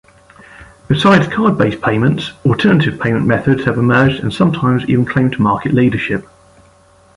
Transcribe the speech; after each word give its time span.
Besides 0.87 1.31
card-based 1.31 1.79
payments, 1.79 2.31
alternative 2.43 2.99
payment 2.99 3.27
methods 3.27 3.65
have 3.65 3.77
emerged 3.77 4.23
and 4.23 4.33
sometimes 4.33 4.83
even 4.89 5.05
claimed 5.05 5.37
market 5.39 5.75
leadership. 5.75 6.25